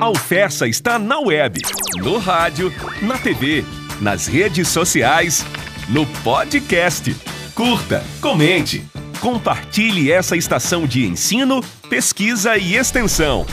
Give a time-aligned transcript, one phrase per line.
[0.00, 1.60] A Alfessa está na web,
[1.96, 3.64] no rádio, na TV,
[4.00, 5.44] nas redes sociais,
[5.88, 7.14] no podcast.
[7.54, 8.84] Curta, comente,
[9.20, 11.60] compartilhe essa estação de ensino,
[11.90, 13.44] pesquisa e extensão.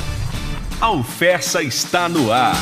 [0.79, 2.55] A Alfessa está no ar.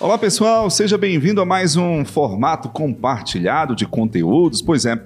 [0.00, 4.62] Olá pessoal, seja bem-vindo a mais um formato compartilhado de conteúdos.
[4.62, 4.96] Pois é,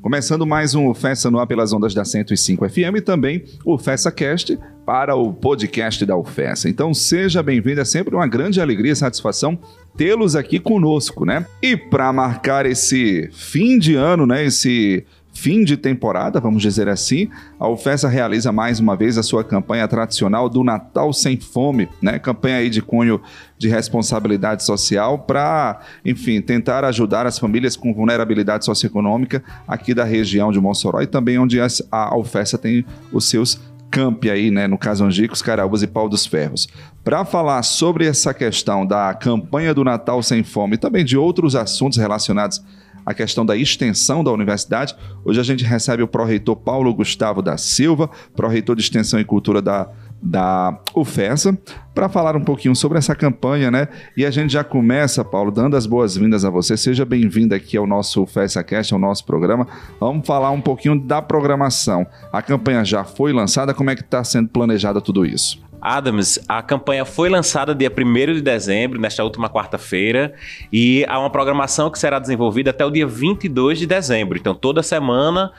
[0.00, 4.58] começando mais um Festa no Ar pelas ondas da 105 FM e também o FestaCast
[4.86, 6.68] para o podcast da UFESA.
[6.68, 9.58] Então seja bem-vindo, é sempre uma grande alegria e satisfação
[9.96, 11.46] tê-los aqui conosco, né?
[11.62, 15.04] E para marcar esse fim de ano, né, esse
[15.40, 19.88] fim de temporada, vamos dizer assim, a UFESA realiza mais uma vez a sua campanha
[19.88, 22.18] tradicional do Natal Sem Fome, né?
[22.18, 23.18] Campanha aí de cunho
[23.56, 30.52] de responsabilidade social para, enfim, tentar ajudar as famílias com vulnerabilidade socioeconômica aqui da região
[30.52, 33.58] de Mossoró e também onde a UFESA tem os seus
[33.90, 36.68] campi aí, né, no caso Angicos, Caraúbas e Pau dos Ferros.
[37.02, 41.56] Para falar sobre essa questão da campanha do Natal Sem Fome e também de outros
[41.56, 42.62] assuntos relacionados
[43.04, 44.94] a questão da extensão da universidade.
[45.24, 49.62] Hoje a gente recebe o pró-reitor Paulo Gustavo da Silva, pró-reitor de Extensão e Cultura
[49.62, 49.88] da,
[50.22, 51.56] da UFESA,
[51.94, 53.88] para falar um pouquinho sobre essa campanha, né?
[54.16, 56.76] E a gente já começa, Paulo, dando as boas-vindas a você.
[56.76, 59.66] Seja bem-vindo aqui ao nosso FESACast, ao nosso programa.
[59.98, 62.06] Vamos falar um pouquinho da programação.
[62.32, 65.69] A campanha já foi lançada, como é que está sendo planejada tudo isso?
[65.80, 70.34] Adams, a campanha foi lançada dia 1 de dezembro, nesta última quarta-feira,
[70.72, 74.38] e há uma programação que será desenvolvida até o dia 22 de dezembro.
[74.38, 75.52] Então, toda semana,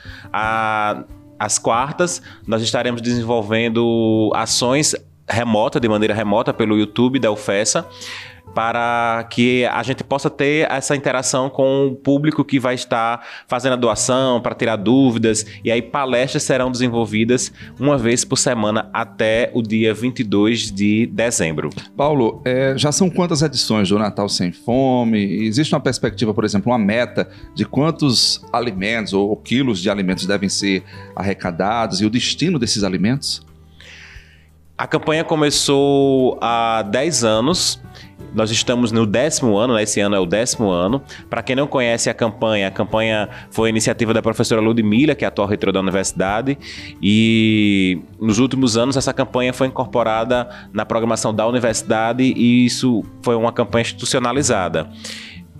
[1.39, 4.95] às quartas, nós estaremos desenvolvendo ações
[5.27, 7.87] remota, de maneira remota, pelo YouTube da UFESA,
[8.53, 13.73] para que a gente possa ter essa interação com o público que vai estar fazendo
[13.73, 19.51] a doação, para tirar dúvidas, e aí palestras serão desenvolvidas uma vez por semana até
[19.53, 21.69] o dia 22 de dezembro.
[21.95, 25.45] Paulo, é, já são quantas edições do Natal Sem Fome?
[25.45, 30.49] Existe uma perspectiva, por exemplo, uma meta de quantos alimentos ou quilos de alimentos devem
[30.49, 30.83] ser
[31.15, 33.45] arrecadados e o destino desses alimentos?
[34.77, 37.79] A campanha começou há 10 anos
[38.33, 39.83] nós estamos no décimo ano, né?
[39.83, 41.01] esse ano é o décimo ano.
[41.29, 45.27] Para quem não conhece a campanha, a campanha foi iniciativa da professora Ludmilla, que é
[45.27, 46.57] a atual reitora da universidade,
[47.01, 53.35] e nos últimos anos essa campanha foi incorporada na programação da universidade e isso foi
[53.35, 54.89] uma campanha institucionalizada.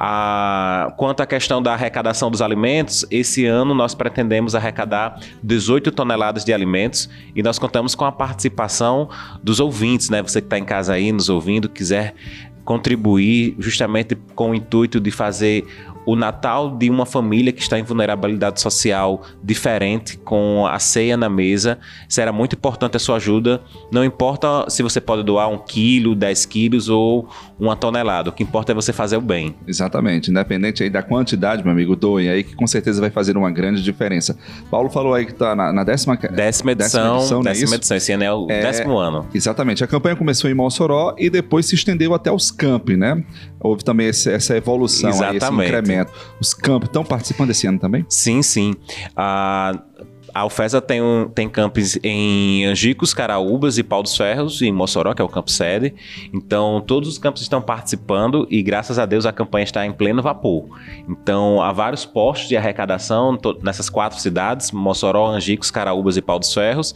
[0.04, 6.44] A, quanto à questão da arrecadação dos alimentos, esse ano nós pretendemos arrecadar 18 toneladas
[6.44, 9.08] de alimentos e nós contamos com a participação
[9.44, 10.24] dos ouvintes, né?
[10.24, 12.16] Você que está em casa aí nos ouvindo, quiser
[12.64, 15.66] contribuir justamente com o intuito de fazer
[16.06, 21.30] o Natal de uma família que está em vulnerabilidade social diferente, com a ceia na
[21.30, 21.78] mesa.
[22.08, 23.62] Será muito importante a sua ajuda.
[23.92, 27.30] Não importa se você pode doar um quilo, 10 quilos ou
[27.60, 28.30] uma tonelada.
[28.30, 29.56] O que importa é você fazer o bem.
[29.68, 30.32] Exatamente.
[30.32, 33.84] Independente aí da quantidade, meu amigo, doe aí que com certeza vai fazer uma grande
[33.84, 34.38] diferença.
[34.70, 37.18] Paulo falou aí que está na, na, décima, décima edição.
[37.18, 37.98] Décima edição, é décima edição.
[37.98, 39.28] Esse ano é o é, décimo ano.
[39.34, 39.84] Exatamente.
[39.84, 43.24] A campanha começou em Mossoró e depois se estendeu até os campi, né?
[43.60, 45.91] Houve também esse, essa evolução, aí, esse incremento.
[46.40, 48.06] Os campos estão participando desse ano também?
[48.10, 48.76] Sim, sim.
[49.12, 54.72] Uh, a UFESA tem, um, tem campos em Angicos, Caraúbas e Pau dos Ferros, em
[54.72, 55.94] Mossoró, que é o campo sede.
[56.34, 60.22] Então, todos os campos estão participando e, graças a Deus, a campanha está em pleno
[60.22, 60.68] vapor.
[61.08, 66.54] Então, há vários postos de arrecadação nessas quatro cidades, Mossoró, Angicos, Caraúbas e Pau dos
[66.54, 66.96] Ferros.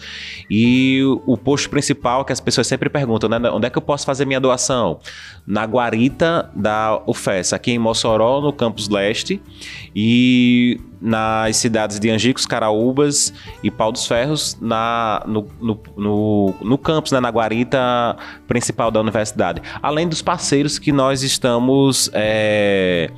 [0.49, 3.37] E o, o posto principal que as pessoas sempre perguntam, né?
[3.51, 4.99] Onde é que eu posso fazer minha doação?
[5.45, 9.41] Na guarita da UFESA, aqui em Mossoró, no campus leste.
[9.95, 13.33] E nas cidades de Angicos, Caraúbas
[13.63, 18.15] e Pau dos Ferros, na, no, no, no, no campus, né, na guarita
[18.47, 19.61] principal da universidade.
[19.81, 22.09] Além dos parceiros que nós estamos.
[22.13, 23.09] É,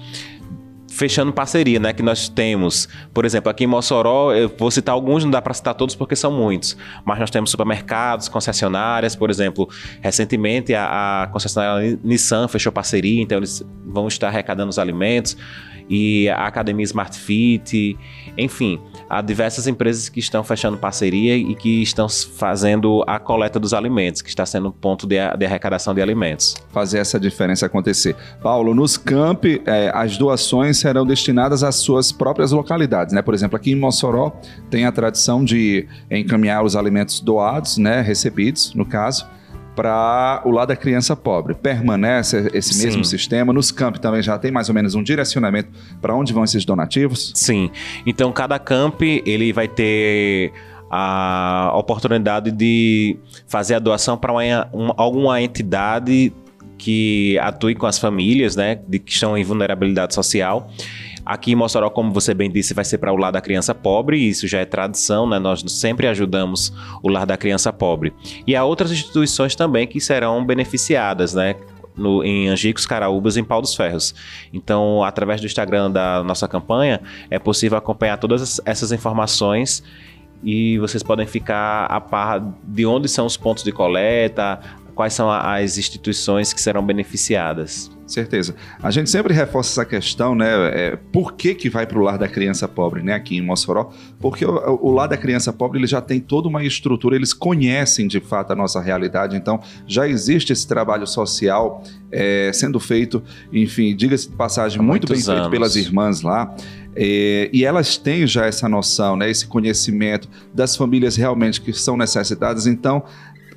[0.89, 1.93] fechando parceria, né?
[1.93, 5.53] Que nós temos, por exemplo, aqui em Mossoró, eu vou citar alguns, não dá para
[5.53, 9.69] citar todos porque são muitos, mas nós temos supermercados, concessionárias, por exemplo,
[10.01, 15.37] recentemente a, a concessionária Nissan fechou parceria, então eles vão estar arrecadando os alimentos
[15.89, 17.97] e a Academia Smart Fit,
[18.37, 18.79] enfim,
[19.09, 24.21] há diversas empresas que estão fechando parceria e que estão fazendo a coleta dos alimentos,
[24.21, 26.55] que está sendo um ponto de, de arrecadação de alimentos.
[26.71, 28.15] Fazer essa diferença acontecer.
[28.41, 33.21] Paulo, nos campi, é, as doações serão destinadas às suas próprias localidades, né?
[33.21, 34.31] Por exemplo, aqui em Mossoró
[34.69, 39.27] tem a tradição de encaminhar os alimentos doados, né, recebidos, no caso,
[39.75, 41.53] para o lado da criança pobre.
[41.53, 42.85] Permanece esse Sim.
[42.85, 43.53] mesmo sistema?
[43.53, 45.69] Nos campi também já tem mais ou menos um direcionamento
[46.01, 47.31] para onde vão esses donativos?
[47.35, 47.69] Sim.
[48.05, 50.51] Então, cada camp ele vai ter
[50.89, 54.33] a oportunidade de fazer a doação para
[54.95, 56.33] alguma entidade
[56.77, 60.71] que atue com as famílias, né, de que estão em vulnerabilidade social.
[61.25, 64.17] Aqui em Mossoró, como você bem disse, vai ser para o lar da criança pobre,
[64.17, 65.37] e isso já é tradição, né?
[65.37, 66.71] Nós sempre ajudamos
[67.03, 68.13] o lar da criança pobre.
[68.47, 71.55] E há outras instituições também que serão beneficiadas, né?
[71.97, 74.15] No, em Angicos, Caraúbas e em Pau dos Ferros.
[74.53, 79.83] Então, através do Instagram da nossa campanha, é possível acompanhar todas essas informações
[80.41, 84.59] e vocês podem ficar a par de onde são os pontos de coleta,
[84.97, 87.91] quais são as instituições que serão beneficiadas.
[88.07, 88.55] Certeza.
[88.81, 90.47] A gente sempre reforça essa questão, né?
[90.73, 93.13] É, por que, que vai para o lar da criança pobre, né?
[93.13, 96.63] Aqui em Mossoró, porque o, o lar da criança pobre ele já tem toda uma
[96.63, 102.49] estrutura, eles conhecem de fato a nossa realidade, então já existe esse trabalho social é,
[102.53, 103.21] sendo feito,
[103.53, 105.27] enfim, diga-se de passagem, Há muito bem anos.
[105.27, 106.55] feito pelas irmãs lá.
[106.99, 111.95] É, e elas têm já essa noção, né, esse conhecimento das famílias realmente que são
[111.95, 112.65] necessitadas.
[112.65, 113.03] Então,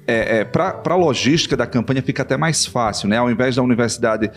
[0.07, 3.17] é, é, para a logística da campanha fica até mais fácil, né?
[3.17, 4.31] Ao invés da universidade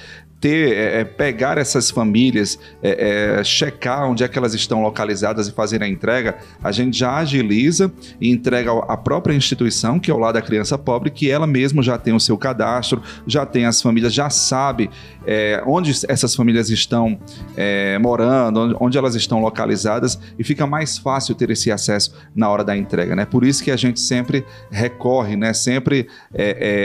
[0.44, 5.48] ter, é, é, pegar essas famílias, é, é, checar onde é que elas estão localizadas
[5.48, 10.14] e fazer a entrega, a gente já agiliza e entrega a própria instituição, que é
[10.14, 13.66] o lado da criança pobre, que ela mesma já tem o seu cadastro, já tem
[13.66, 14.90] as famílias, já sabe
[15.26, 17.18] é, onde essas famílias estão
[17.56, 22.66] é, morando, onde elas estão localizadas e fica mais fácil ter esse acesso na hora
[22.66, 23.24] da entrega, né?
[23.24, 25.54] Por isso que a gente sempre recorre, né?
[25.54, 26.06] Sempre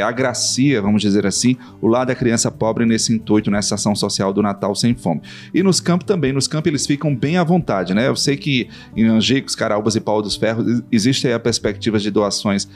[0.07, 4.33] agracia, vamos dizer assim, o lado da criança pobre nesse intuito muito nessa ação social
[4.33, 5.23] do Natal Sem Fome.
[5.53, 8.07] E nos campos também, nos campos eles ficam bem à vontade, né?
[8.07, 12.69] Eu sei que em Angicos, Caraúbas e Pau dos Ferros existe a perspectiva de doações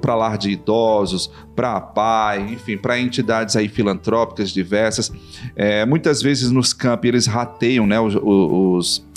[0.00, 5.10] para lar de idosos, para a PAI, enfim, para entidades aí filantrópicas diversas.
[5.56, 9.10] É, muitas vezes nos campos eles rateiam né, os, os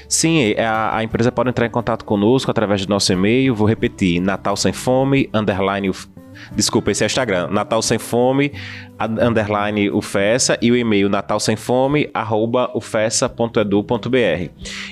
[0.09, 3.55] Sim, é, a, a empresa pode entrar em contato conosco através do nosso e-mail.
[3.55, 5.89] Vou repetir, Natal Sem Fome, underline
[6.53, 7.47] Desculpa, esse é o Instagram.
[7.49, 8.51] Natal Sem Fome,
[9.05, 12.71] underline ufessa e o e-mail natalsemfome, arroba.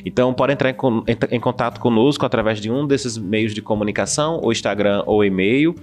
[0.06, 0.76] Então, pode entrar em,
[1.32, 5.76] em, contato conosco através de um desses meios de comunicação, ou Instagram ou e-mail,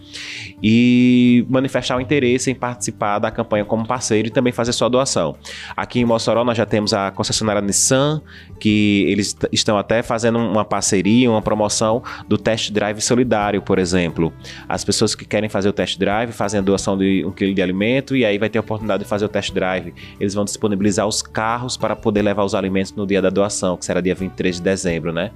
[0.62, 5.36] e manifestar o interesse em participar da campanha como parceiro e também fazer sua doação.
[5.76, 8.20] Aqui em Mossoró, nós já temos a concessionária Nissan,
[8.58, 14.32] que eles estão até fazendo uma parceria, uma promoção do test drive solidário, por exemplo.
[14.68, 17.62] As pessoas que querem fazer o test drive fazem a doação de um quilo de
[17.62, 19.94] alimento e aí vai ter a oportunidade de fazer o test drive.
[20.18, 23.84] Eles vão disponibilizar os carros para poder levar os alimentos no dia da doação, que
[23.84, 25.30] será dia 23 de dezembro, né?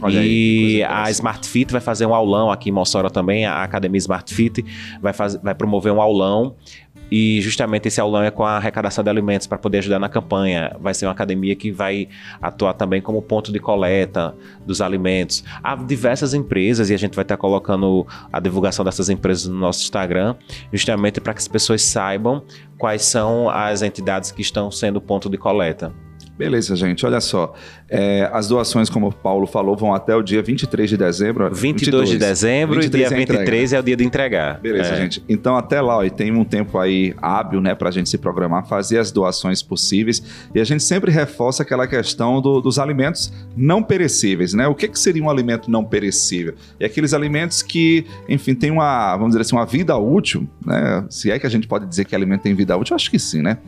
[0.00, 3.62] Olha e aí, a Smart Fit vai fazer um aulão aqui em Mossoró também, a
[3.62, 4.64] Academia Smart Fit
[5.00, 6.56] vai, fazer, vai promover um aulão
[7.14, 10.74] e justamente esse aulão é com a arrecadação de alimentos para poder ajudar na campanha.
[10.80, 12.08] Vai ser uma academia que vai
[12.40, 15.44] atuar também como ponto de coleta dos alimentos.
[15.62, 19.82] Há diversas empresas e a gente vai estar colocando a divulgação dessas empresas no nosso
[19.82, 20.36] Instagram,
[20.72, 22.42] justamente para que as pessoas saibam
[22.78, 25.92] quais são as entidades que estão sendo ponto de coleta.
[26.36, 27.04] Beleza, gente.
[27.04, 27.54] Olha só.
[27.88, 31.44] É, as doações, como o Paulo falou, vão até o dia 23 de dezembro.
[31.54, 34.58] 22, 22 de dezembro 23 e dia 23 é, é, o dia de entregar.
[34.60, 34.96] Beleza, é.
[34.96, 35.22] gente.
[35.28, 38.66] Então, até lá, ó, e tem um tempo aí hábil, né, pra gente se programar,
[38.66, 40.22] fazer as doações possíveis.
[40.54, 44.66] E a gente sempre reforça aquela questão do, dos alimentos não perecíveis, né?
[44.66, 46.54] O que, que seria um alimento não perecível?
[46.80, 51.04] É aqueles alimentos que, enfim, tem uma, vamos dizer assim, uma vida útil, né?
[51.10, 53.18] Se é que a gente pode dizer que alimento tem vida útil, eu acho que
[53.18, 53.58] sim, né?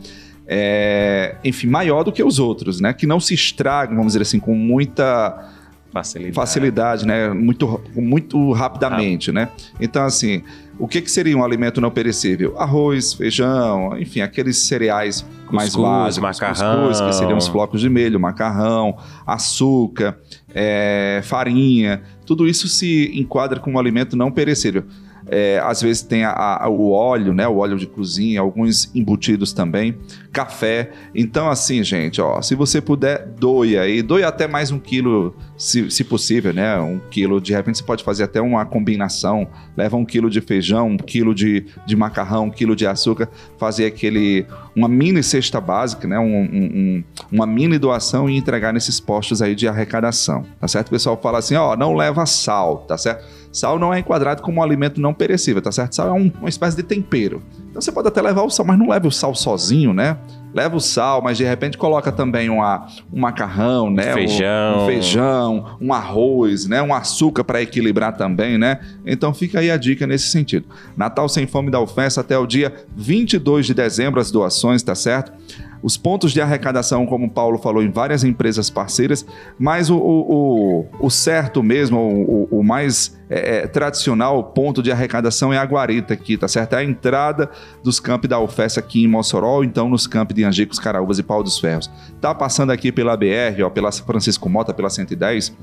[0.47, 2.93] É, enfim, maior do que os outros, né?
[2.93, 5.51] Que não se estragam, vamos dizer assim, com muita
[5.91, 7.29] facilidade, facilidade né?
[7.29, 9.33] Muito, muito rapidamente, ah.
[9.33, 9.49] né?
[9.79, 10.43] Então, assim,
[10.77, 12.59] o que, que seria um alimento não perecível?
[12.59, 17.89] Arroz, feijão, enfim, aqueles cereais cuscuz, mais básicos, macarrão, cuscuz, que seriam os flocos de
[17.89, 20.17] milho, macarrão, açúcar,
[20.53, 24.83] é, farinha, tudo isso se enquadra como um alimento não perecível.
[25.27, 27.47] É, às vezes tem a, a, o óleo, né?
[27.47, 29.97] O óleo de cozinha, alguns embutidos também,
[30.31, 30.91] café.
[31.13, 34.01] Então, assim, gente, ó, se você puder, doe aí.
[34.01, 36.79] Doe até mais um quilo, se, se possível, né?
[36.79, 39.47] Um quilo, de repente você pode fazer até uma combinação.
[39.75, 43.85] Leva um quilo de feijão, um quilo de, de macarrão, um quilo de açúcar, fazer
[43.85, 44.45] aquele.
[44.75, 46.19] Uma mini cesta básica, né?
[46.19, 50.45] Um, um, uma mini doação e entregar nesses postos aí de arrecadação.
[50.59, 50.87] Tá certo?
[50.87, 53.25] O pessoal fala assim, ó, não leva sal, tá certo?
[53.51, 55.95] Sal não é enquadrado como um alimento não perecível, tá certo?
[55.95, 57.41] Sal é um, uma espécie de tempero.
[57.69, 60.17] Então você pode até levar o sal, mas não leve o sal sozinho, né?
[60.55, 64.13] Leva o sal, mas de repente coloca também uma, um macarrão, né?
[64.13, 64.77] Feijão.
[64.77, 66.81] Um, feijão, um arroz, né?
[66.81, 68.79] Um açúcar para equilibrar também, né?
[69.05, 70.65] Então fica aí a dica nesse sentido.
[70.95, 75.33] Natal Sem Fome da UFES até o dia 22 de dezembro, as doações, tá certo?
[75.81, 79.25] Os pontos de arrecadação, como o Paulo falou, em várias empresas parceiras,
[79.57, 85.53] mas o, o, o certo mesmo, o, o mais é, é, tradicional ponto de arrecadação
[85.53, 86.73] é a Guarita aqui, tá certo?
[86.73, 87.49] É a entrada
[87.83, 91.43] dos campos da UFES aqui em Mossoró, então nos campos de Angicos, Caraúbas e Pau
[91.43, 91.89] dos Ferros.
[92.21, 95.55] Tá passando aqui pela BR, ó, pela Francisco Mota, pela 110,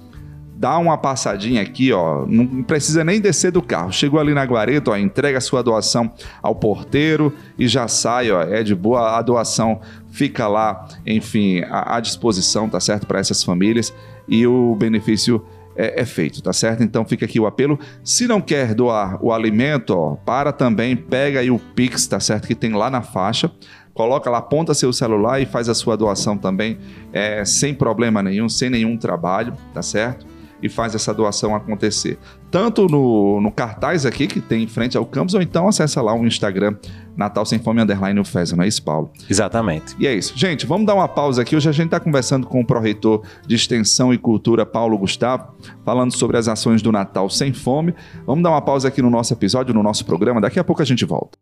[0.63, 3.91] dá uma passadinha aqui, ó, não precisa nem descer do carro.
[3.93, 8.63] Chegou ali na guareta, ó, entrega sua doação ao porteiro e já sai, ó, é
[8.63, 9.81] de boa, a doação
[10.13, 13.93] fica lá, enfim, à, à disposição, tá certo, para essas famílias
[14.29, 16.85] e o benefício é, é, feito, tá certo?
[16.85, 17.77] Então fica aqui o apelo.
[18.05, 22.47] Se não quer doar o alimento, ó, para também, pega aí o Pix, tá certo?
[22.47, 23.51] Que tem lá na faixa.
[23.93, 26.79] Coloca lá, aponta seu celular e faz a sua doação também,
[27.13, 30.32] é, sem problema nenhum, sem nenhum trabalho, tá certo?
[30.63, 32.19] E faz essa doação acontecer.
[32.51, 36.15] Tanto no, no cartaz aqui que tem em frente ao campus, ou então acessa lá
[36.15, 36.77] o Instagram
[37.17, 39.11] Natal Sem Fome Underline UFES, não é isso, Paulo?
[39.29, 39.95] Exatamente.
[39.99, 40.33] E é isso.
[40.37, 41.57] Gente, vamos dar uma pausa aqui.
[41.57, 45.55] Hoje a gente está conversando com o pró-reitor de Extensão e Cultura, Paulo Gustavo,
[45.85, 47.95] falando sobre as ações do Natal Sem Fome.
[48.27, 50.41] Vamos dar uma pausa aqui no nosso episódio, no nosso programa.
[50.41, 51.39] Daqui a pouco a gente volta.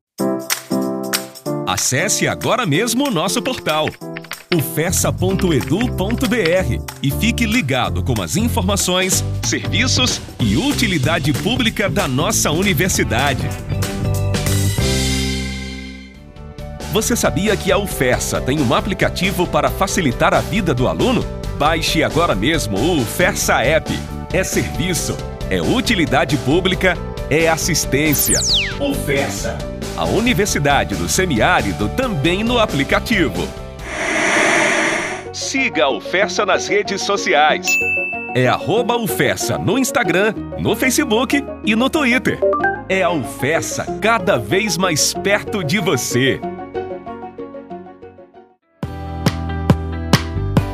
[1.67, 3.87] Acesse agora mesmo o nosso portal
[4.53, 13.49] ufessa.edu.br e fique ligado com as informações, serviços e utilidade pública da nossa universidade.
[16.93, 21.25] Você sabia que a UFESA tem um aplicativo para facilitar a vida do aluno?
[21.57, 23.97] Baixe agora mesmo o UFESA App.
[24.33, 25.17] É serviço,
[25.49, 26.99] é utilidade pública,
[27.31, 28.41] é assistência.
[28.81, 29.57] UFESA.
[29.97, 33.47] A Universidade do Semiárido também no aplicativo.
[35.51, 37.67] Siga a UFESA nas redes sociais.
[38.37, 38.95] É arroba
[39.59, 42.39] no Instagram, no Facebook e no Twitter.
[42.89, 46.41] É a UFESA cada vez mais perto de você.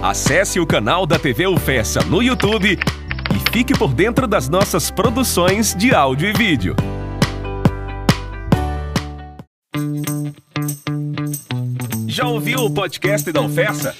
[0.02, 2.78] Acesse o canal da TV UFESA no YouTube
[3.35, 6.76] e fique por dentro das nossas produções de áudio e vídeo.
[12.06, 13.97] Já ouviu o podcast da UFESA?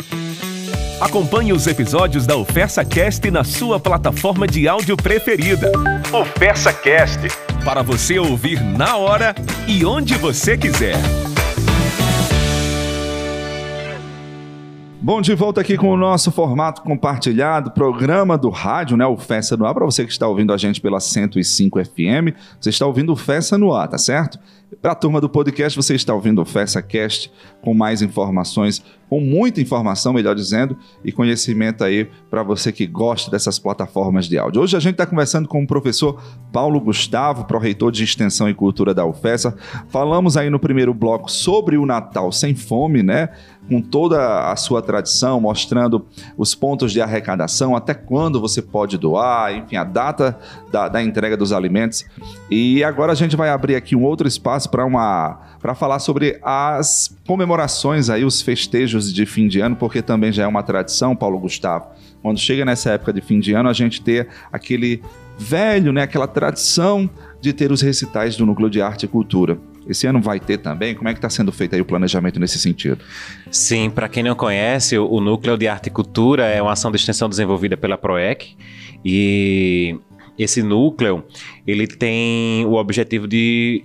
[1.01, 5.71] Acompanhe os episódios da Oferta Cast na sua plataforma de áudio preferida.
[6.11, 7.21] Oferta Cast
[7.63, 9.35] para você ouvir na hora
[9.69, 10.97] e onde você quiser.
[14.99, 19.07] Bom, de volta aqui com o nosso formato compartilhado, programa do rádio, né?
[19.07, 19.75] O Festa no Ar.
[19.75, 23.59] Para você que está ouvindo a gente pela 105 FM, você está ouvindo o Festa
[23.59, 24.39] no Ar, tá certo?
[24.83, 27.33] Para a turma do podcast, você está ouvindo o FessaCast
[27.63, 33.31] com mais informações, com muita informação, melhor dizendo, e conhecimento aí para você que gosta
[33.31, 34.63] dessas plataformas de áudio.
[34.63, 36.21] Hoje a gente está conversando com o professor
[36.53, 39.57] Paulo Gustavo, pró-reitor de Extensão e Cultura da UFESA.
[39.89, 43.29] Falamos aí no primeiro bloco sobre o Natal sem fome, né?
[43.69, 46.07] Com toda a sua tradição, mostrando
[46.37, 50.39] os pontos de arrecadação, até quando você pode doar, enfim, a data
[50.71, 52.05] da, da entrega dos alimentos.
[52.49, 55.99] E agora a gente vai abrir aqui um outro espaço espaço para uma para falar
[55.99, 60.63] sobre as comemorações aí, os festejos de fim de ano, porque também já é uma
[60.63, 61.87] tradição, Paulo Gustavo.
[62.23, 65.03] Quando chega nessa época de fim de ano, a gente ter aquele
[65.37, 67.11] velho, né, aquela tradição
[67.41, 69.59] de ter os recitais do Núcleo de Arte e Cultura.
[69.89, 70.95] Esse ano vai ter também?
[70.95, 72.99] Como é que está sendo feito aí o planejamento nesse sentido?
[73.51, 76.97] Sim, para quem não conhece, o Núcleo de Arte e Cultura é uma ação de
[76.97, 78.57] extensão desenvolvida pela PROEC
[79.05, 79.99] e
[80.39, 81.25] esse núcleo
[81.67, 83.85] ele tem o objetivo de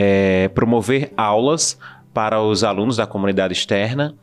[0.00, 1.76] é, promover aulas
[2.14, 4.14] para os alunos da comunidade externa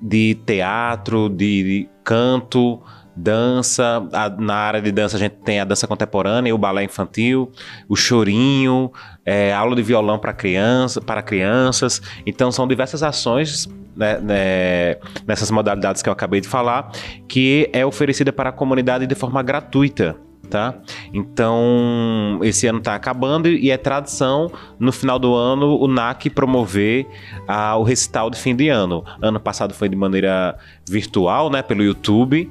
[0.00, 2.82] de teatro, de canto,
[3.16, 4.06] dança.
[4.12, 7.50] A, na área de dança a gente tem a dança contemporânea, o balé infantil,
[7.88, 8.92] o chorinho,
[9.24, 12.02] é, aula de violão para criança, crianças.
[12.26, 14.96] Então são diversas ações né, né,
[15.26, 16.92] nessas modalidades que eu acabei de falar
[17.26, 20.74] que é oferecida para a comunidade de forma gratuita tá?
[21.12, 27.06] Então, esse ano está acabando e é tradição no final do ano o NAC promover
[27.46, 29.04] ah, o recital de fim de ano.
[29.20, 30.56] Ano passado foi de maneira
[30.88, 32.50] virtual, né, pelo YouTube.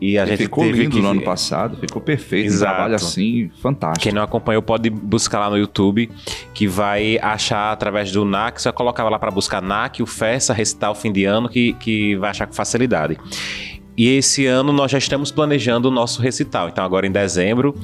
[0.00, 1.00] E a e gente ficou lindo que...
[1.00, 2.70] no ano passado, ficou perfeito, Exato.
[2.70, 4.02] um trabalho assim, fantástico.
[4.02, 6.10] Quem não acompanhou pode buscar lá no YouTube,
[6.52, 10.94] que vai achar através do NAC, só colocava lá para buscar NAC, o FESA, recital
[10.94, 13.16] fim de ano, que, que vai achar com facilidade.
[13.96, 16.68] E esse ano nós já estamos planejando o nosso recital.
[16.68, 17.74] Então, agora em dezembro,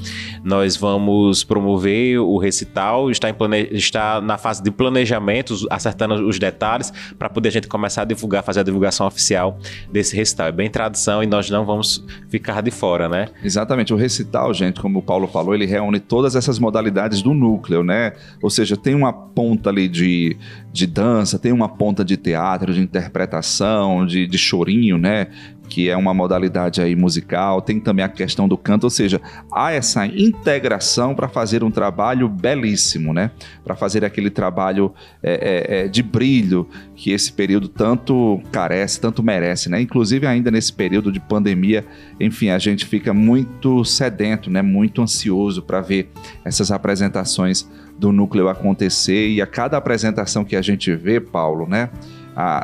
[0.43, 3.67] nós vamos promover o recital, está, em plane...
[3.71, 8.43] está na fase de planejamento, acertando os detalhes, para poder a gente começar a divulgar,
[8.43, 9.57] fazer a divulgação oficial
[9.91, 10.47] desse recital.
[10.47, 13.29] É bem tradição e nós não vamos ficar de fora, né?
[13.43, 13.93] Exatamente.
[13.93, 18.13] O recital, gente, como o Paulo falou, ele reúne todas essas modalidades do núcleo, né?
[18.41, 20.37] Ou seja, tem uma ponta ali de,
[20.71, 25.27] de dança, tem uma ponta de teatro, de interpretação, de, de chorinho, né?
[25.67, 29.71] Que é uma modalidade aí musical, tem também a questão do canto, ou seja, há
[29.71, 33.31] essa integração para fazer um trabalho belíssimo, né?
[33.63, 39.23] Para fazer aquele trabalho é, é, é, de brilho que esse período tanto carece, tanto
[39.23, 39.81] merece, né?
[39.81, 41.85] Inclusive ainda nesse período de pandemia,
[42.19, 44.61] enfim, a gente fica muito sedento, né?
[44.61, 46.11] Muito ansioso para ver
[46.45, 47.67] essas apresentações
[47.97, 51.89] do núcleo acontecer e a cada apresentação que a gente vê, Paulo, né?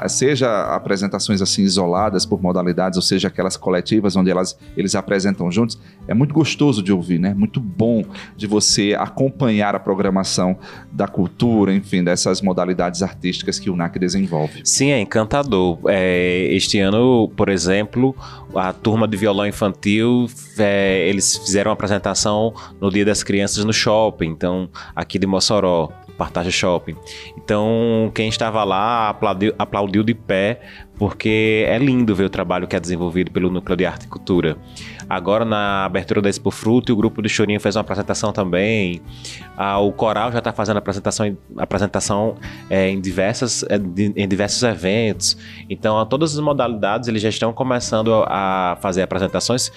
[0.07, 5.79] Seja apresentações assim isoladas por modalidades, ou seja aquelas coletivas onde elas, eles apresentam juntos,
[6.07, 7.33] é muito gostoso de ouvir, né?
[7.33, 8.03] Muito bom
[8.35, 10.57] de você acompanhar a programação
[10.91, 14.61] da cultura, enfim, dessas modalidades artísticas que o NAC desenvolve.
[14.63, 15.79] Sim, é encantador.
[15.87, 18.15] É, este ano, por exemplo,
[18.55, 23.73] a turma de violão infantil, é, eles fizeram uma apresentação no Dia das Crianças no
[23.73, 25.89] shopping, então aqui de Mossoró.
[26.19, 26.97] Partage Shopping.
[27.37, 30.61] Então, quem estava lá aplaudiu, aplaudiu de pé,
[30.97, 34.57] porque é lindo ver o trabalho que é desenvolvido pelo Núcleo de Arte e Cultura.
[35.09, 39.01] Agora, na abertura da Expo Fruto, o grupo do Chorinho fez uma apresentação também.
[39.57, 42.35] Ah, o Coral já está fazendo apresentação, apresentação
[42.69, 43.75] é, em, diversas, é,
[44.15, 45.37] em diversos eventos.
[45.69, 49.71] Então, a todas as modalidades, eles já estão começando a fazer apresentações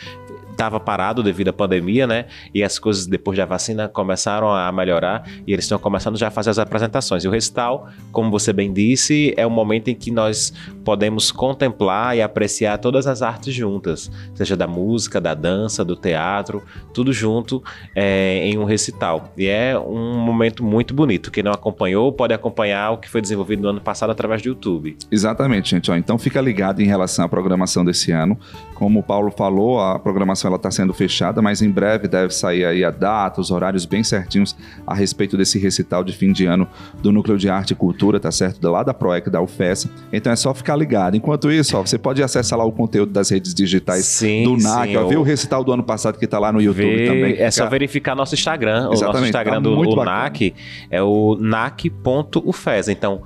[0.52, 2.26] estava parado devido à pandemia, né?
[2.54, 6.30] E as coisas depois da vacina começaram a melhorar e eles estão começando já a
[6.30, 7.24] fazer as apresentações.
[7.24, 10.52] E o recital, como você bem disse, é o momento em que nós
[10.84, 16.62] podemos contemplar e apreciar todas as artes juntas, seja da música, da dança, do teatro,
[16.92, 17.62] tudo junto
[17.94, 19.32] é, em um recital.
[19.36, 21.30] E é um momento muito bonito.
[21.30, 24.96] Quem não acompanhou pode acompanhar o que foi desenvolvido no ano passado através do YouTube.
[25.10, 25.90] Exatamente, gente.
[25.90, 28.38] Ó, então fica ligado em relação à programação desse ano.
[28.74, 32.64] Como o Paulo falou, a programação ela está sendo fechada, mas em breve deve sair
[32.64, 36.66] aí a data, os horários bem certinhos a respeito desse recital de fim de ano
[37.00, 38.62] do Núcleo de Arte e Cultura, tá certo?
[38.68, 39.88] Lá da PROEC, da UFES.
[40.12, 41.16] Então é só ficar ligado.
[41.16, 44.96] Enquanto isso, ó, você pode acessar lá o conteúdo das redes digitais sim, do NAC,
[44.96, 47.36] ó, ver o recital do ano passado que está lá no YouTube ver, também.
[47.38, 48.90] É só verificar nosso Instagram.
[48.92, 50.54] Exatamente, o nosso Instagram tá do NAC
[50.90, 52.92] é o nac.ufesa.
[52.92, 53.22] Então,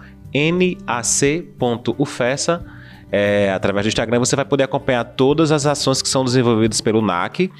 [0.86, 2.75] nac.ufesa
[3.10, 7.00] é, através do Instagram, você vai poder acompanhar todas as ações que são desenvolvidas pelo
[7.00, 7.50] NAC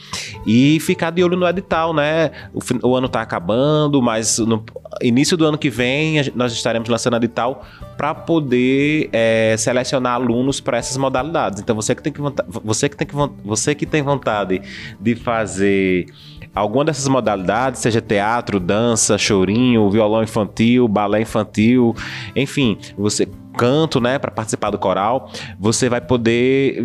[0.45, 2.31] e ficar de olho no edital, né?
[2.53, 4.65] O, o ano está acabando, mas no
[5.01, 7.65] início do ano que vem nós estaremos lançando edital
[7.97, 11.61] para poder é, selecionar alunos para essas modalidades.
[11.61, 12.21] Então você que tem que
[12.65, 14.61] você que tem que você que tem vontade
[15.01, 16.07] de fazer
[16.55, 21.95] alguma dessas modalidades, seja teatro, dança, chorinho, violão infantil, balé infantil,
[22.35, 26.85] enfim, você canto, né, para participar do coral, você vai poder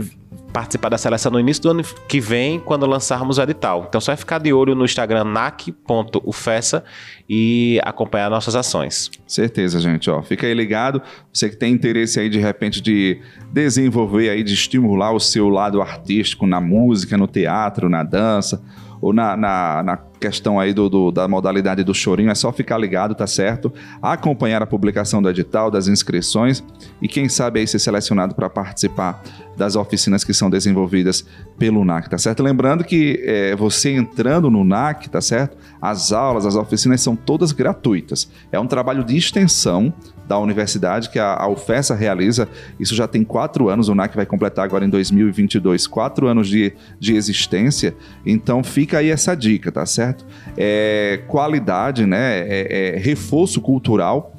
[0.51, 3.85] participar da seleção no início do ano que vem, quando lançarmos o edital.
[3.87, 6.83] Então, só é ficar de olho no Instagram nac.ufessa
[7.29, 9.09] e acompanhar nossas ações.
[9.25, 10.09] Certeza, gente.
[10.09, 11.01] Ó, fica aí ligado.
[11.33, 15.81] Você que tem interesse aí, de repente, de desenvolver aí, de estimular o seu lado
[15.81, 18.61] artístico na música, no teatro, na dança,
[19.01, 22.77] ou na, na, na questão aí do, do, da modalidade do chorinho, é só ficar
[22.77, 23.73] ligado, tá certo?
[24.01, 26.63] Acompanhar a publicação do edital, das inscrições
[27.01, 29.23] e quem sabe aí ser selecionado para participar
[29.57, 31.25] das oficinas que são desenvolvidas
[31.57, 32.41] pelo NAC, tá certo?
[32.43, 35.57] Lembrando que é, você entrando no NAC, tá certo?
[35.81, 38.29] As aulas, as oficinas são todas gratuitas.
[38.51, 39.93] É um trabalho de extensão
[40.31, 42.47] da universidade que a, a UFESA realiza.
[42.79, 46.73] Isso já tem quatro anos, o NAC vai completar agora em 2022, quatro anos de,
[46.97, 47.93] de existência.
[48.25, 50.10] Então fica aí essa dica, tá certo?
[50.57, 52.39] É, qualidade, né?
[52.39, 54.35] É, é reforço cultural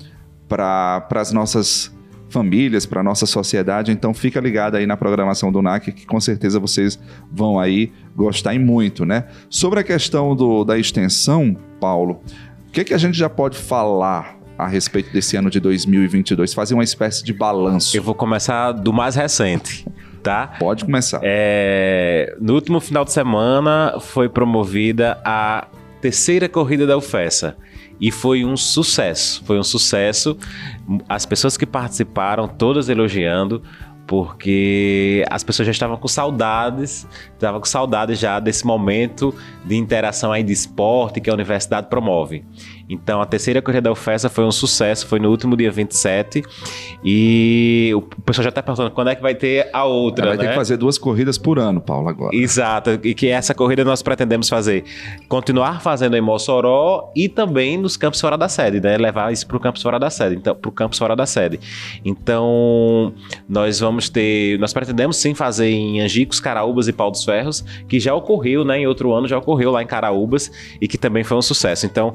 [0.49, 1.93] para as nossas
[2.33, 3.93] famílias, para nossa sociedade.
[3.93, 6.99] Então fica ligado aí na programação do NAC, que com certeza vocês
[7.31, 9.27] vão aí gostar e muito, né?
[9.49, 12.21] Sobre a questão do, da extensão, Paulo,
[12.69, 16.55] o que, que a gente já pode falar a respeito desse ano de 2022?
[16.55, 17.97] Fazer uma espécie de balanço.
[17.97, 19.87] Eu vou começar do mais recente.
[20.23, 20.55] Tá?
[20.59, 21.21] Pode começar.
[21.23, 25.67] É, no último final de semana foi promovida a
[26.01, 27.57] terceira corrida da UFESA
[28.01, 29.43] e foi um sucesso.
[29.45, 30.37] Foi um sucesso.
[31.09, 33.63] As pessoas que participaram, todas elogiando,
[34.13, 40.31] porque as pessoas já estavam com saudades, estavam com saudades já desse momento de interação
[40.31, 42.45] aí de esporte que a universidade promove.
[42.93, 46.43] Então, a terceira corrida da UFESA foi um sucesso, foi no último dia 27.
[47.03, 50.27] E o pessoal já está perguntando quando é que vai ter a outra.
[50.27, 50.43] Vai né?
[50.43, 52.37] ter que fazer duas corridas por ano, Paulo, agora.
[52.37, 54.85] Exato, e que essa corrida nós pretendemos fazer.
[55.27, 58.99] Continuar fazendo em Mossoró e também nos campos fora da sede, né?
[58.99, 60.37] Levar isso para o campus fora da sede.
[60.37, 61.59] Então, para o campus fora da sede.
[62.05, 63.15] Então,
[63.49, 64.59] nós vamos ter.
[64.59, 68.81] Nós pretendemos sim fazer em Angicos, Caraúbas e Pau dos Ferros, que já ocorreu, né?
[68.81, 71.87] Em outro ano já ocorreu lá em Caraúbas e que também foi um sucesso.
[71.87, 72.15] Então,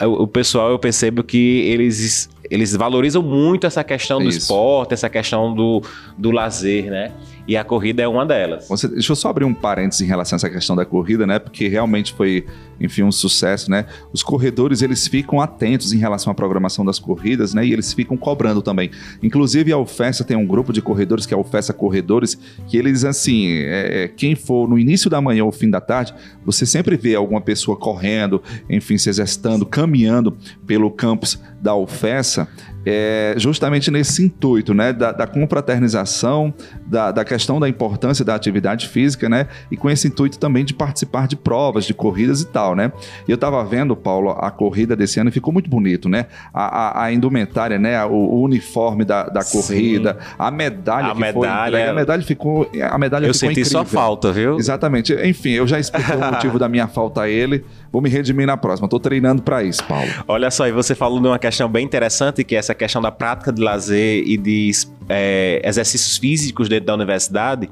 [0.00, 4.38] o pessoal eu percebo que eles, eles valorizam muito essa questão do Isso.
[4.38, 5.82] esporte, essa questão do,
[6.16, 7.12] do lazer, né?
[7.48, 8.68] E a corrida é uma delas.
[8.68, 11.38] Você, deixa eu só abrir um parênteses em relação a essa questão da corrida, né?
[11.38, 12.44] Porque realmente foi,
[12.78, 13.86] enfim, um sucesso, né?
[14.12, 17.64] Os corredores, eles ficam atentos em relação à programação das corridas, né?
[17.64, 18.90] E eles ficam cobrando também.
[19.22, 23.02] Inclusive, a UFESA tem um grupo de corredores, que é a UFESA Corredores, que eles,
[23.02, 26.98] assim, é, é, quem for no início da manhã ou fim da tarde, você sempre
[26.98, 32.46] vê alguma pessoa correndo, enfim, se exercitando, caminhando pelo campus da UFESA,
[32.90, 36.54] é, justamente nesse intuito, né, da, da confraternização,
[36.86, 40.72] da, da, questão da importância da atividade física, né, e com esse intuito também de
[40.72, 42.90] participar de provas, de corridas e tal, né.
[43.26, 47.04] E eu estava vendo, Paulo, a corrida desse ano ficou muito bonito, né, a, a,
[47.04, 50.34] a indumentária, né, o, o uniforme da, da corrida, Sim.
[50.38, 51.78] a medalha a que medalha...
[51.78, 53.70] foi a medalha ficou, a medalha eu ficou senti incrível.
[53.70, 54.56] sua falta, viu?
[54.56, 55.12] Exatamente.
[55.12, 57.64] Enfim, eu já expliquei o motivo da minha falta a ele.
[57.90, 58.86] Vou me redimir na próxima.
[58.86, 60.08] Estou treinando para isso, Paulo.
[60.26, 63.10] Olha só, e você falou de uma questão bem interessante, que é essa questão da
[63.12, 64.70] prática de lazer e de
[65.08, 67.68] é, exercícios físicos dentro da universidade.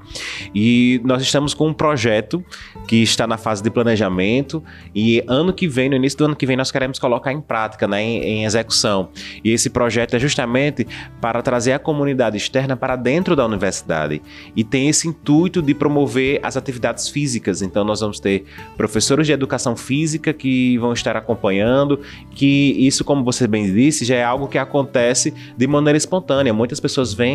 [0.54, 2.44] E nós estamos com um projeto
[2.88, 4.62] que está na fase de planejamento
[4.94, 7.86] e ano que vem, no início do ano que vem, nós queremos colocar em prática,
[7.86, 9.10] né, em, em execução.
[9.44, 10.86] E esse projeto é justamente
[11.20, 14.22] para trazer a comunidade externa para dentro da universidade.
[14.54, 17.60] E tem esse intuito de promover as atividades físicas.
[17.62, 18.44] Então, nós vamos ter
[18.76, 24.16] professores de educação física que vão estar acompanhando, que isso, como você bem disse, já
[24.16, 26.52] é algo que acontece de maneira espontânea.
[26.52, 27.25] Muitas pessoas vêm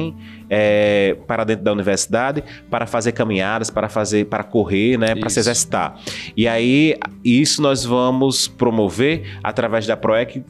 [0.50, 5.40] é, para dentro da universidade para fazer caminhadas, para fazer, para correr, né, para se
[5.40, 5.98] exercitar.
[6.36, 10.44] E aí, isso nós vamos promover através da PROEC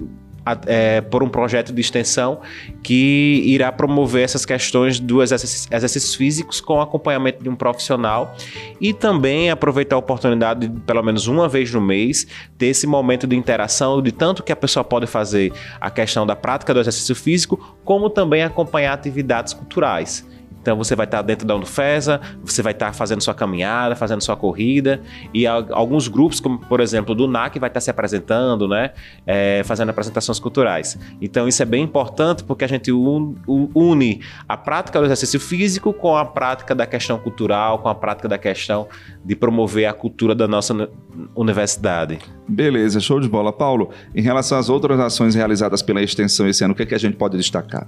[0.65, 2.41] é, por um projeto de extensão
[2.81, 8.35] que irá promover essas questões dos exercícios, exercícios, físicos com acompanhamento de um profissional
[8.79, 12.25] e também aproveitar a oportunidade de, pelo menos uma vez no mês,
[12.57, 16.35] ter esse momento de interação, de tanto que a pessoa pode fazer a questão da
[16.35, 20.25] prática do exercício físico, como também acompanhar atividades culturais.
[20.61, 24.35] Então você vai estar dentro da Unifesa, você vai estar fazendo sua caminhada, fazendo sua
[24.35, 25.01] corrida,
[25.33, 28.91] e alguns grupos, como por exemplo do NAC, vai estar se apresentando, né?
[29.25, 30.97] É, fazendo apresentações culturais.
[31.21, 36.15] Então isso é bem importante porque a gente une a prática do exercício físico com
[36.15, 38.87] a prática da questão cultural, com a prática da questão
[39.23, 40.89] de promover a cultura da nossa
[41.35, 42.19] universidade.
[42.47, 43.51] Beleza, show de bola.
[43.51, 46.95] Paulo, em relação às outras ações realizadas pela extensão esse ano, o que, é que
[46.95, 47.87] a gente pode destacar?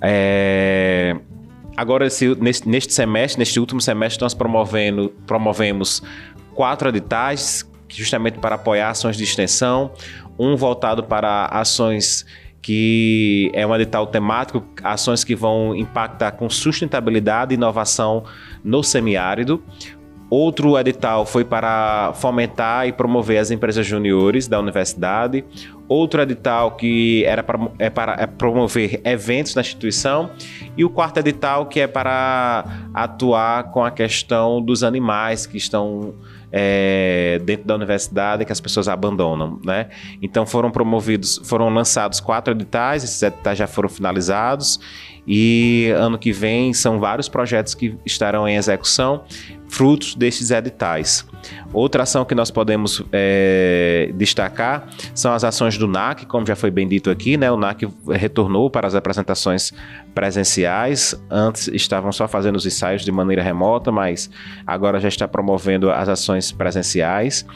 [0.00, 1.16] É,
[1.76, 6.02] agora, esse, neste, neste, semestre, neste último semestre, nós promovendo, promovemos
[6.54, 9.92] quatro editais, justamente para apoiar ações de extensão,
[10.38, 12.24] um voltado para ações
[12.62, 18.24] que é um edital temático, ações que vão impactar com sustentabilidade e inovação
[18.62, 19.62] no semiárido.
[20.34, 25.44] Outro edital foi para fomentar e promover as empresas juniores da universidade.
[25.86, 30.30] Outro edital que era para, é para é promover eventos na instituição.
[30.74, 32.64] E o quarto edital que é para
[32.94, 36.14] atuar com a questão dos animais que estão
[36.50, 39.90] é, dentro da universidade que as pessoas abandonam, né?
[40.22, 44.80] Então foram promovidos, foram lançados quatro editais, esses editais já foram finalizados
[45.26, 49.24] e ano que vem são vários projetos que estarão em execução,
[49.72, 51.26] frutos desses editais.
[51.72, 56.70] Outra ação que nós podemos é, destacar são as ações do NAC, como já foi
[56.70, 57.50] bem dito aqui, né?
[57.50, 59.72] O NAC retornou para as apresentações
[60.14, 61.18] presenciais.
[61.30, 64.30] Antes estavam só fazendo os ensaios de maneira remota, mas
[64.66, 67.46] agora já está promovendo as ações presenciais.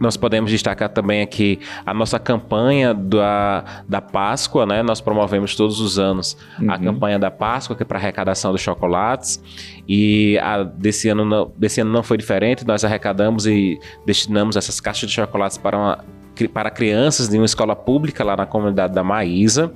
[0.00, 4.82] Nós podemos destacar também aqui a nossa campanha da, da Páscoa, né?
[4.82, 6.70] Nós promovemos todos os anos uhum.
[6.70, 9.42] a campanha da Páscoa, que é para arrecadação dos chocolates.
[9.86, 12.66] E a, desse, ano não, desse ano não foi diferente.
[12.66, 16.04] Nós arrecadamos e destinamos essas caixas de chocolates para, uma,
[16.52, 19.70] para crianças de uma escola pública lá na comunidade da Maísa.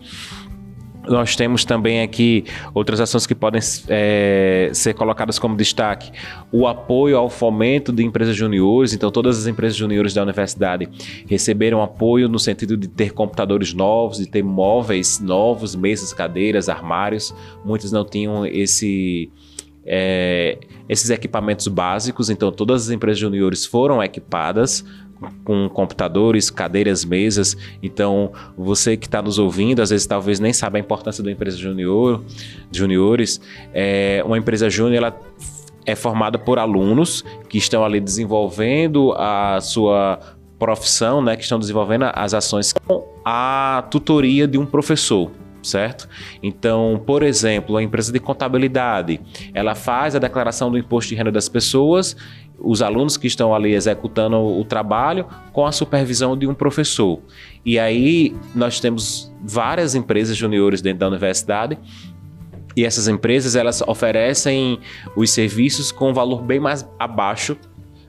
[1.06, 6.10] Nós temos também aqui outras ações que podem é, ser colocadas como destaque.
[6.50, 8.92] O apoio ao fomento de empresas juniores.
[8.94, 10.88] Então, todas as empresas juniores da universidade
[11.26, 17.34] receberam apoio no sentido de ter computadores novos, de ter móveis novos, mesas, cadeiras, armários.
[17.64, 19.30] Muitas não tinham esse.
[19.86, 24.82] É, esses equipamentos básicos, então todas as empresas juniores foram equipadas
[25.44, 27.56] com computadores, cadeiras, mesas.
[27.82, 31.56] Então, você que está nos ouvindo, às vezes talvez nem sabe a importância da empresa
[31.56, 32.22] junior,
[32.72, 33.40] juniores.
[33.72, 35.20] É, uma empresa júnior, ela
[35.86, 40.18] é formada por alunos que estão ali desenvolvendo a sua
[40.58, 45.30] profissão, né, que estão desenvolvendo as ações com a tutoria de um professor
[45.64, 46.08] certo?
[46.42, 49.20] Então, por exemplo, a empresa de contabilidade,
[49.52, 52.16] ela faz a declaração do imposto de renda das pessoas
[52.58, 57.20] os alunos que estão ali executando o trabalho com a supervisão de um professor.
[57.64, 61.78] E aí nós temos várias empresas juniores dentro da universidade
[62.76, 64.78] e essas empresas elas oferecem
[65.16, 67.56] os serviços com um valor bem mais abaixo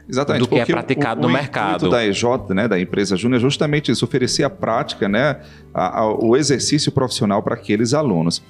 [0.08, 1.88] Exatamente, do que é praticado o, o no mercado.
[1.88, 5.38] O da EJ, né, da empresa Júnior, é justamente isso, oferecer a prática, né,
[5.74, 8.42] a, a, o exercício profissional para aqueles alunos.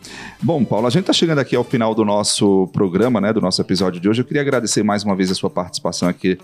[0.41, 3.61] Bom, Paulo, a gente está chegando aqui ao final do nosso programa, né, do nosso
[3.61, 4.21] episódio de hoje.
[4.21, 6.37] Eu queria agradecer mais uma vez a sua participação aqui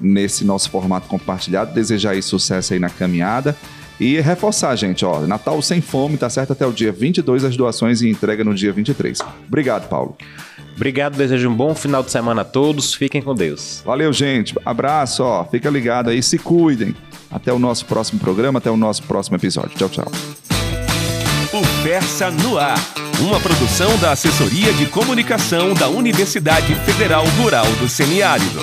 [0.00, 3.56] nesse nosso formato compartilhado, desejar aí sucesso aí na caminhada.
[3.98, 8.02] E reforçar, gente, ó, Natal sem fome, tá certo até o dia 22, as doações
[8.02, 9.20] e entrega no dia 23.
[9.48, 10.16] Obrigado, Paulo.
[10.76, 12.94] Obrigado, desejo um bom final de semana a todos.
[12.94, 13.82] Fiquem com Deus.
[13.84, 14.54] Valeu, gente.
[14.64, 15.44] Abraço, ó.
[15.44, 16.94] Fica ligado aí, se cuidem.
[17.30, 19.76] Até o nosso próximo programa, até o nosso próximo episódio.
[19.76, 20.12] Tchau, tchau.
[21.52, 22.78] O Versa no Ar,
[23.20, 28.60] uma produção da Assessoria de Comunicação da Universidade Federal Rural do Semiárido.